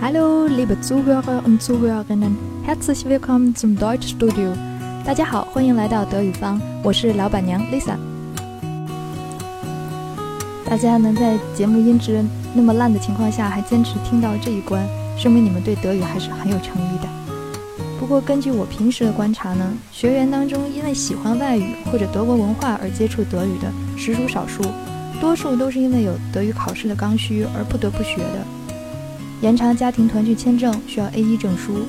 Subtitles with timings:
[0.00, 4.52] Hallo, liebe Zuhörer und Zuhörerinnen, herzlich willkommen zum Deutschstudio。
[5.04, 7.96] 大家好，欢迎来到德语坊，我是老板娘 Lisa。
[10.64, 12.24] 大家能在节目音质
[12.54, 14.86] 那么烂的情况下还坚持听到这一关，
[15.16, 17.08] 说明你们对德语还是很有诚意的。
[17.98, 24.62] 不过根据我平时的观察呢，学员当中因为喜欢外语或者德国文化而接触德语的实属少数，
[25.20, 28.46] 多数都是因为有德语考试的刚需而不得不学的。
[29.40, 31.86] 延长家庭团聚签证需要 A1 证书，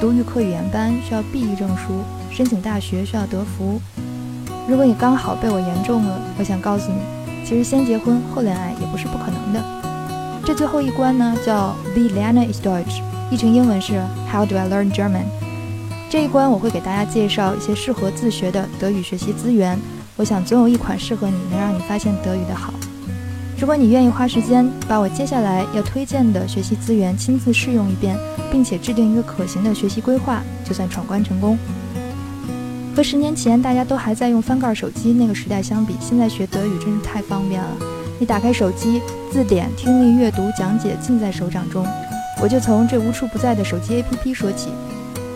[0.00, 3.80] 读预科语言班需要 B1 证书，申请大学需要德福。
[4.68, 6.98] 如果你刚好被我言中了，我想告诉你，
[7.44, 9.60] 其实先结婚后恋爱也不是不可能的。
[10.44, 14.00] 这最后一关呢，叫 v i l e r n e i s Deutsch，译成英文是
[14.30, 15.24] How do I learn German？
[16.08, 19.76] 这一关我会给大家介绍一些适合自学的德语学习资源。
[20.14, 22.72] 我想总有一款适合你，能让你发现德语的好。
[23.62, 28.18] 如果你愿意花时间把我接下来要推荐的学习资源亲自试用一遍，
[28.50, 31.56] 并且制定一个可行的学习规划，就算闯关成功。
[32.96, 37.68] 和十年前大家都还在用翻盖手机那个时代相比，现在学德语真是太方便了。
[38.18, 41.86] 你打开手机，字典、听力、阅读、讲解尽在手掌中。
[42.42, 44.70] 我就从这无处不在的手机 APP 说起。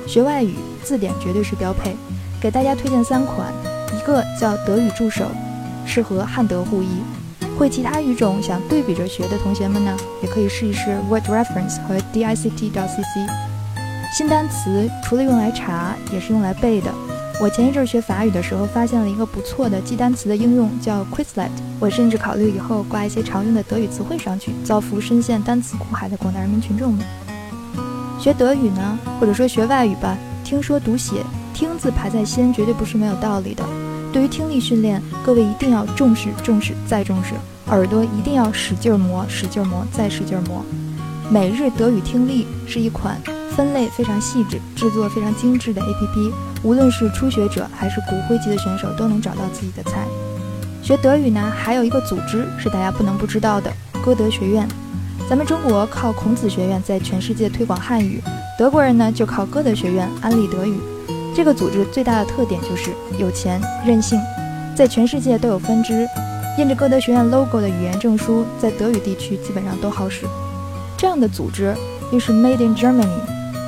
[0.05, 1.95] 学外语，字典绝对是标配。
[2.41, 3.53] 给大家推荐三款，
[3.97, 5.27] 一个叫德语助手，
[5.87, 6.89] 适合汉德互译。
[7.59, 13.31] 会其他语种想对比着学的同学们呢，也可以试一试 Word Reference 和 DICT.cc。
[14.13, 16.93] 新单词除了用来查，也是用来背的。
[17.41, 21.51] 我前一阵学法语的时候，发现了一个不错的记单词的应用，叫 Quizlet。
[21.81, 27.05] 我甚至考虑以后挂一些常用的德语词汇上去，造福深陷单词苦海的广大人民群众们。
[28.19, 31.17] 学德语呢，或者说学外语吧，听说读写，
[31.53, 33.63] 听字排在先，绝对不是没有道理的。
[34.17, 37.35] 对于听力训练，各位一定要重视、重视再重视，
[37.67, 40.65] 耳朵一定要使劲磨、使劲磨、再使劲磨。
[41.29, 43.21] 每日德语听力是一款
[43.55, 46.33] 分类非常细致、制作非常精致的 APP，
[46.63, 50.07] 无论是初学者还是骨灰级的选手都能找到自己的菜。
[50.83, 53.71] 学德语呢，还有一个组织是大家不能不知道的——
[54.03, 54.67] 歌德学院。
[55.29, 58.23] 咱们中国靠孔子学院在全世界推广汉语，
[58.59, 60.79] 德国人呢就靠歌德学院安利德语。
[61.37, 64.19] 这个组织最大的特点就是有钱任性，
[64.75, 66.09] 在全世界都有分支，
[66.57, 70.25] 印着歌德学院 logo 的语言证书在德语地区基本上都好使。
[70.97, 71.77] 这样的组织
[72.11, 73.21] 又是 Made in Germany，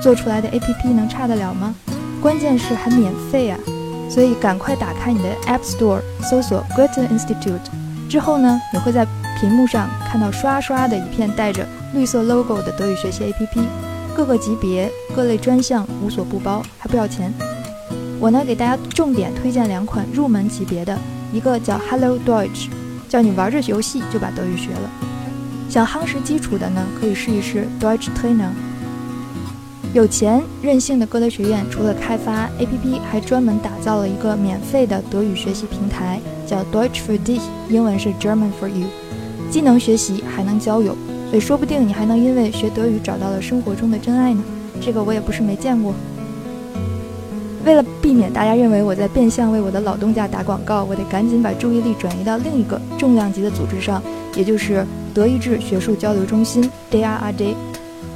[0.03, 1.75] 做出来的 APP 能差得了吗？
[2.23, 3.59] 关键是还免费啊！
[4.09, 7.61] 所以赶快打开你的 App Store，搜索 Goethe Institute，
[8.09, 9.07] 之后呢，你会在
[9.39, 13.63] 屏幕上看到刷刷的一片带着绿色 logo 的德语学习 APP，
[14.17, 17.31] 各个级别、各类专项无所不包，还不要钱。
[18.21, 20.99] 我呢，给大家重点推荐两款入门级别的，
[21.33, 22.67] 一个叫 Hello Deutsch，
[23.09, 24.91] 叫你玩着游戏就把德语学了。
[25.69, 28.49] 想夯实基础的呢，可以试一试 Deutsch Trainer。
[29.95, 38.89] 有钱任性的歌德学院除了开发 APP，还专门打造了一个免费的德语学习平台，叫 Deutsch für dich，英文是 German for you，
[39.49, 40.97] 既能学习还能交友，
[41.31, 44.43] 所以说不定你还能因为学德语找到了生活中的真爱呢。
[44.81, 45.95] 这个我也不是没见过。
[47.65, 54.03] 为了避免大家认为我在变相为我的老东家打广告，我得赶紧把注意力转移到另一个重量级的组织上，
[54.35, 57.55] 也就是德意志学术交流中心 （DRAD）。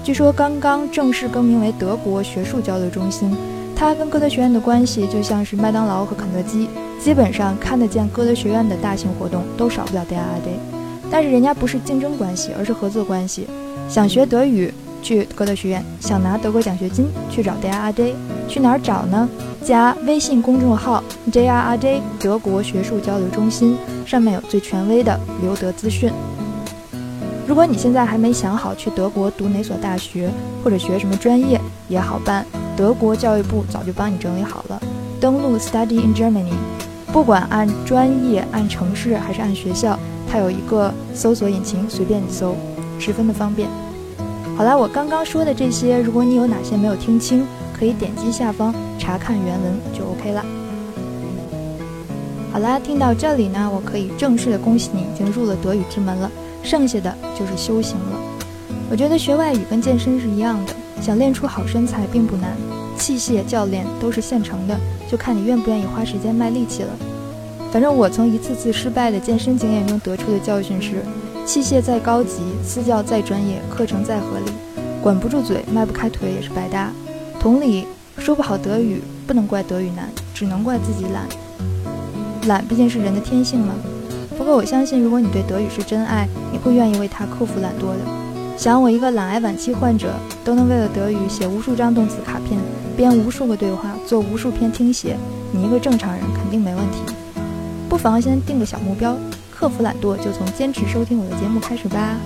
[0.04, 3.36] 据说刚刚正式更名为德国学术交流中心。
[3.74, 6.68] 它跟歌德学院的关系就像是麦当劳和肯德基，
[7.00, 10.52] 基本上看得见歌德学院的大型活动都少不了 DRAD。
[11.10, 13.46] 但是人家不是竞争关系，而是合作关系。
[13.88, 14.72] 想学德语。
[15.02, 18.14] 去歌德学院，想拿德国奖学金去找 DRAD，
[18.48, 19.28] 去哪儿找呢？
[19.64, 23.76] 加微信公众号 DRAD 德国学术交流中心，
[24.06, 26.10] 上面有最权威的留德资讯。
[27.46, 30.30] 如果你现在还没想好去德国读哪所大学
[30.64, 32.46] 或者学什么专业，也好办，
[32.76, 34.80] 德国教育部早就帮你整理好了。
[35.20, 36.54] 登录 Study in Germany，
[37.12, 39.98] 不管按专业、按城市还是按学校，
[40.30, 42.56] 它有一个搜索引擎，随便你搜，
[42.98, 43.68] 十分的方便。
[44.54, 47.44] 好了，我刚刚说的这些，如果你有哪些没有听清，
[47.76, 50.44] 可以点击下方查看原文就 OK 了。
[52.52, 56.30] 好啦，听到这里呢，我可以正式的恭喜你已经入了德语之门了，
[56.62, 58.20] 剩下的就是修行了。
[58.90, 62.50] 我觉得学外语跟健身是一样的，想练出好身材并不难，
[62.96, 64.78] 器械、教练都是现成的，
[65.10, 66.90] 就看你愿不愿意花时间卖力气了。
[67.72, 71.02] 反正我从一次次失败的健身经验中得出的教训是。
[71.44, 74.52] 器械再高级，私教再专业，课程再合理，
[75.02, 76.90] 管不住嘴，迈不开腿也是白搭。
[77.40, 77.86] 同理，
[78.16, 81.26] 说不好德语，不能怪德语难，只能怪自己懒。
[82.46, 83.74] 懒毕竟是人的天性嘛。
[84.38, 87.98] 不过我相信，如果你对德语是真爱，你会愿意为它克服懒惰的。
[88.56, 90.14] 想我一个懒癌晚期患者
[90.44, 92.60] 都能为了德语写无数张动词卡片，
[92.96, 95.16] 编无数个对话，做无数篇听写，
[95.50, 96.98] 你一个正常人肯定没问题。
[97.88, 99.16] 不妨先定个小目标，
[99.62, 102.16] 克服懒惰，就从坚持收听我的节目开始吧。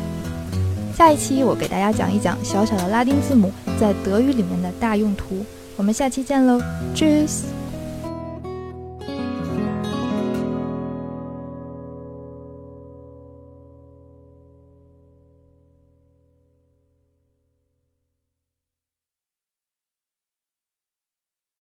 [0.97, 5.45] 下一期我给大家讲一讲小小的拉丁字母在德语里面的大用途。
[5.77, 6.59] 我们下期见喽
[6.95, 7.66] ，Tschüss。